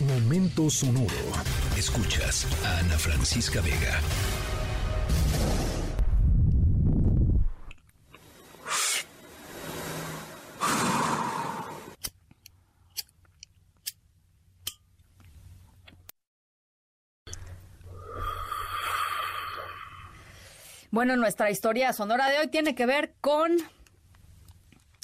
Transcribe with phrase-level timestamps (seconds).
[0.00, 1.08] Momento sonoro.
[1.76, 4.00] Escuchas a Ana Francisca Vega.
[20.92, 23.56] Bueno, nuestra historia sonora de hoy tiene que ver con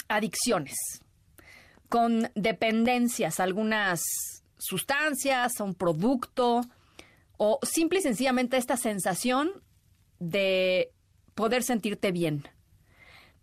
[0.07, 0.77] adicciones,
[1.89, 4.01] con dependencias, algunas
[4.57, 6.61] sustancias, a un producto,
[7.37, 9.51] o simple y sencillamente esta sensación
[10.19, 10.91] de
[11.33, 12.47] poder sentirte bien.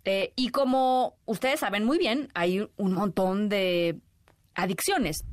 [0.05, 4.01] Eh, y como ustedes saben muy bien, hay un montón de
[4.55, 5.25] adicciones.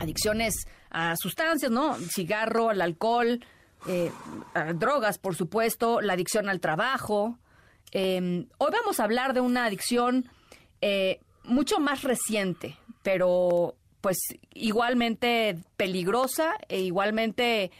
[0.00, 1.94] Adicciones a sustancias, ¿no?
[1.94, 3.40] Cigarro, al alcohol,
[3.86, 4.10] eh,
[4.54, 7.38] a drogas, por supuesto, la adicción al trabajo.
[7.92, 10.28] Eh, hoy vamos a hablar de una adicción
[10.80, 14.18] eh, mucho más reciente, pero pues
[14.54, 17.70] igualmente peligrosa e igualmente,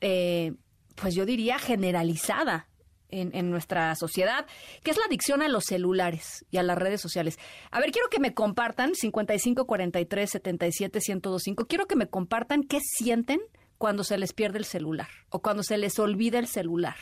[0.00, 0.54] eh,
[0.94, 2.68] pues yo diría generalizada
[3.10, 4.46] en, en, nuestra sociedad,
[4.82, 7.38] que es la adicción a los celulares y a las redes sociales.
[7.70, 12.80] A ver, quiero que me compartan, 55 43 77 1025, quiero que me compartan qué
[12.80, 13.40] sienten
[13.78, 16.96] cuando se les pierde el celular o cuando se les olvida el celular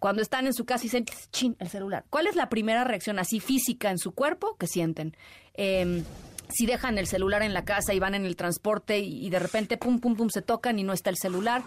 [0.00, 2.06] cuando están en su casa y dicen, chin, el celular.
[2.08, 5.14] ¿Cuál es la primera reacción así física en su cuerpo que sienten?
[5.52, 6.02] Eh,
[6.50, 9.76] si dejan el celular en la casa y van en el transporte y, de repente,
[9.76, 11.62] pum, pum, pum, se tocan y no está el celular.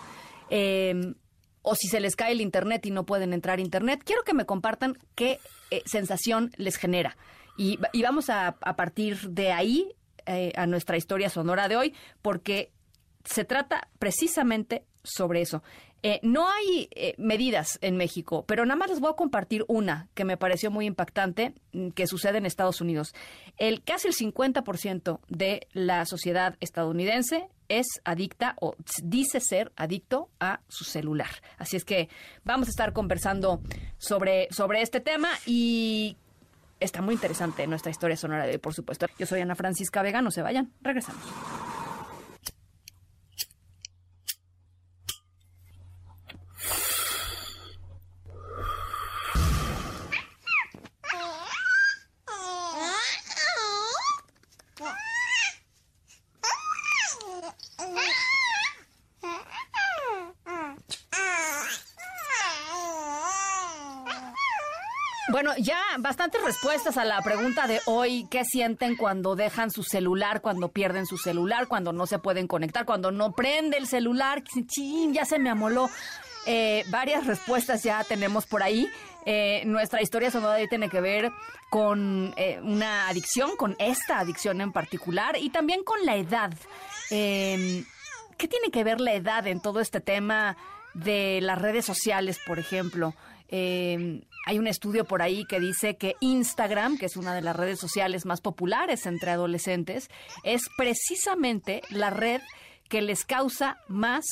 [0.49, 1.15] Eh,
[1.63, 4.01] o si se les cae el internet y no pueden entrar a internet.
[4.05, 5.39] Quiero que me compartan qué
[5.71, 7.17] eh, sensación les genera.
[7.57, 9.87] Y, vamos a, a, partir de ahí
[10.25, 12.71] eh, a nuestra historia sonora de hoy, porque
[13.23, 15.63] se trata precisamente sobre eso.
[16.05, 20.09] Eh, no hay eh, medidas en México, pero nada más les voy a compartir una
[20.13, 23.15] que me pareció muy impactante mm, que sucede en Estados Unidos.
[23.57, 30.59] El casi el 50% de la sociedad estadounidense es adicta o dice ser adicto a
[30.67, 31.29] su celular.
[31.57, 32.09] Así es que
[32.43, 33.61] vamos a estar conversando
[33.97, 36.17] sobre, sobre este tema y
[36.81, 39.07] está muy interesante nuestra historia sonora de hoy, por supuesto.
[39.17, 41.23] Yo soy Ana Francisca Vega, no se vayan, regresamos.
[65.29, 70.41] Bueno, ya bastantes respuestas a la pregunta de hoy, ¿qué sienten cuando dejan su celular,
[70.41, 74.43] cuando pierden su celular, cuando no se pueden conectar, cuando no prende el celular?
[74.43, 75.13] ¡Chin!
[75.13, 75.89] Ya se me amoló.
[76.45, 78.89] Eh, varias respuestas ya tenemos por ahí.
[79.25, 81.31] Eh, nuestra historia sonora tiene que ver
[81.69, 86.51] con eh, una adicción, con esta adicción en particular y también con la edad.
[87.09, 90.57] ¿Qué tiene que ver la edad en todo este tema
[90.93, 93.13] de las redes sociales, por ejemplo?
[93.55, 97.55] Eh, hay un estudio por ahí que dice que Instagram, que es una de las
[97.55, 100.09] redes sociales más populares entre adolescentes,
[100.41, 102.41] es precisamente la red
[102.89, 104.25] que les causa más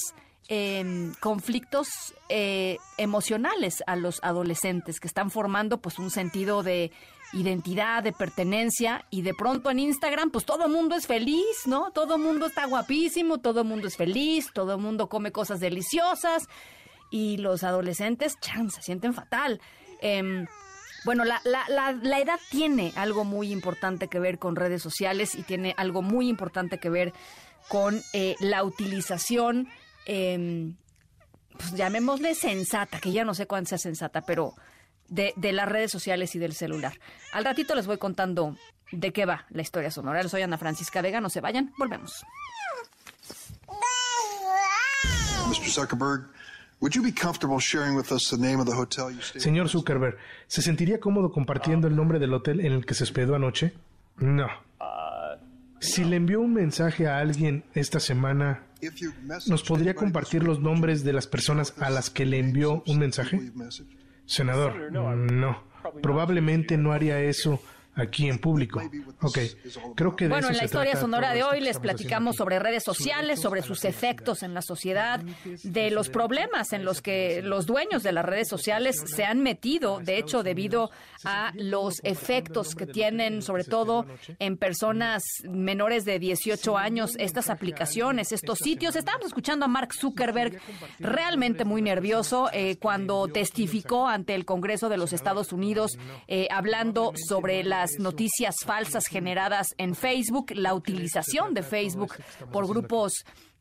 [0.49, 1.87] eh, conflictos
[2.29, 6.91] eh, emocionales a los adolescentes que están formando pues un sentido de
[7.31, 11.91] identidad, de pertenencia y de pronto en Instagram pues todo mundo es feliz, ¿no?
[11.91, 16.47] Todo mundo está guapísimo, todo el mundo es feliz, todo el mundo come cosas deliciosas
[17.11, 19.61] y los adolescentes, chan, se sienten fatal.
[20.01, 20.45] Eh,
[21.03, 25.33] bueno, la, la, la, la, edad tiene algo muy importante que ver con redes sociales
[25.33, 27.13] y tiene algo muy importante que ver
[27.67, 29.67] con eh, la utilización,
[30.05, 30.72] eh,
[31.53, 34.53] pues llamémosle sensata, que ya no sé cuánto sea sensata, pero
[35.07, 36.93] de, de, las redes sociales y del celular.
[37.33, 38.55] Al ratito les voy contando
[38.91, 40.22] de qué va la historia sonora.
[40.29, 42.23] Soy Ana Francisca Vega, no se vayan, volvemos.
[45.47, 45.69] Mr.
[45.69, 46.29] Zuckerberg.
[49.39, 53.35] Señor Zuckerberg, ¿se sentiría cómodo compartiendo el nombre del hotel en el que se hospedó
[53.35, 53.73] anoche?
[54.17, 54.47] No.
[55.79, 58.63] Si le envió un mensaje a alguien esta semana,
[59.47, 63.51] ¿nos podría compartir los nombres de las personas a las que le envió un mensaje?
[64.25, 65.63] Senador, no.
[66.01, 67.61] Probablemente no haría eso
[67.96, 68.82] aquí en público.
[69.22, 69.38] Ok,
[69.96, 70.26] creo que...
[70.26, 73.61] De bueno, eso en la historia sonora de hoy les platicamos sobre redes sociales, sobre
[73.61, 75.22] sus efectos en la sociedad,
[75.64, 79.99] de los problemas en los que los dueños de las redes sociales se han metido,
[79.99, 80.90] de hecho, debido
[81.23, 84.05] a los efectos que tienen, sobre todo
[84.40, 88.96] en personas menores de 18 años, estas aplicaciones, estos sitios.
[88.96, 90.59] Estábamos escuchando a Mark Zuckerberg
[90.99, 95.97] realmente muy nervioso eh, cuando testificó ante el Congreso de los Estados Unidos
[96.28, 102.13] eh, hablando sobre las noticias falsas generadas en Facebook, la utilización de Facebook
[102.51, 103.11] por grupos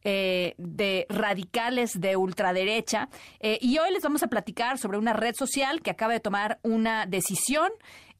[0.04, 3.08] eh, de radicales de ultraderecha.
[3.40, 6.58] Eh, y hoy les vamos a platicar sobre una red social que acaba de tomar
[6.62, 7.70] una decisión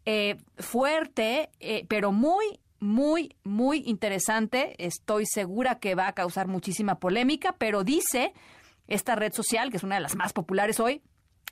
[0.06, 1.50] eh, fuerte,
[1.86, 4.76] pero muy, muy, muy interesante.
[4.78, 8.32] Estoy segura que va a causar muchísima polémica, pero dice
[8.86, 11.02] esta red social, que es una de las más populares hoy,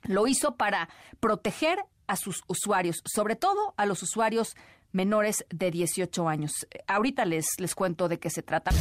[0.04, 0.88] lo hizo para
[1.20, 4.56] proteger a sus usuarios, sobre todo a los usuarios
[4.90, 6.66] menores de 18 años.
[6.86, 8.72] Ahorita les, les cuento de qué se trata.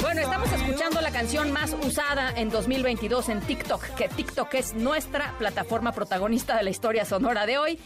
[0.00, 5.34] Bueno, estamos escuchando la canción más usada en 2022 en TikTok, que TikTok es nuestra
[5.38, 7.78] plataforma protagonista de la historia sonora de hoy.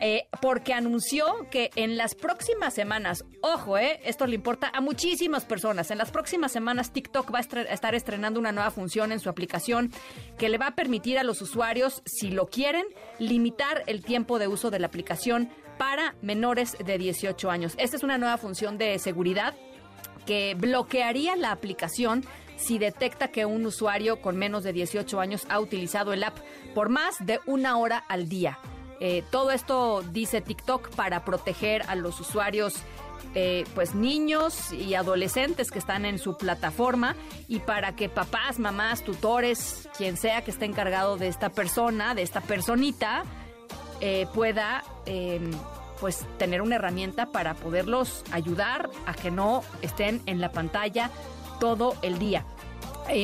[0.00, 5.44] Eh, porque anunció que en las próximas semanas, ojo, eh, esto le importa a muchísimas
[5.44, 9.28] personas, en las próximas semanas TikTok va a estar estrenando una nueva función en su
[9.28, 9.92] aplicación
[10.38, 12.84] que le va a permitir a los usuarios, si lo quieren,
[13.18, 17.74] limitar el tiempo de uso de la aplicación para menores de 18 años.
[17.78, 19.54] Esta es una nueva función de seguridad
[20.26, 22.24] que bloquearía la aplicación
[22.56, 26.36] si detecta que un usuario con menos de 18 años ha utilizado el app
[26.74, 28.58] por más de una hora al día.
[29.00, 32.74] Eh, todo esto dice TikTok para proteger a los usuarios
[33.34, 37.14] eh, pues niños y adolescentes que están en su plataforma
[37.46, 42.22] y para que papás, mamás, tutores, quien sea que esté encargado de esta persona, de
[42.22, 43.24] esta personita,
[44.00, 45.50] eh, pueda em,
[46.00, 51.10] pues tener una herramienta para poderlos ayudar a que no estén en la pantalla
[51.60, 52.44] todo el día.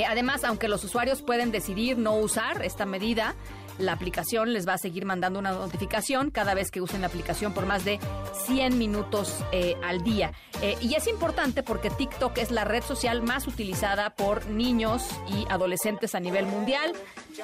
[0.08, 3.34] además, aunque los usuarios pueden decidir no usar esta medida,
[3.78, 7.52] la aplicación les va a seguir mandando una notificación cada vez que usen la aplicación
[7.52, 7.98] por más de
[8.46, 10.32] 100 minutos eh, al día.
[10.62, 15.46] Eh, y es importante porque TikTok es la red social más utilizada por niños y
[15.50, 16.92] adolescentes a nivel mundial.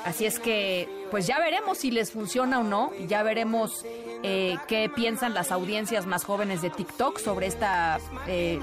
[0.05, 2.93] Así es que, pues ya veremos si les funciona o no.
[3.09, 3.85] Ya veremos
[4.23, 7.99] eh, qué piensan las audiencias más jóvenes de TikTok sobre esta,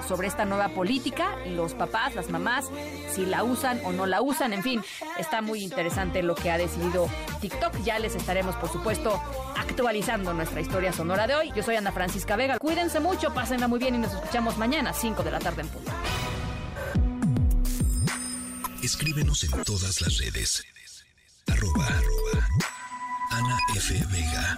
[0.07, 1.35] sobre esta nueva política.
[1.47, 2.65] Los papás, las mamás,
[3.13, 4.53] si la usan o no la usan.
[4.53, 4.81] En fin,
[5.17, 7.09] está muy interesante lo que ha decidido
[7.41, 9.21] TikTok ya les estaremos, por supuesto,
[9.55, 11.51] actualizando nuestra historia sonora de hoy.
[11.55, 12.57] Yo soy Ana Francisca Vega.
[12.59, 15.91] Cuídense mucho, pásenla muy bien y nos escuchamos mañana, 5 de la tarde en punto.
[18.83, 20.63] Escríbenos en todas las redes.
[21.47, 21.87] Arroba,
[23.31, 23.93] Ana F.
[24.11, 24.57] Vega.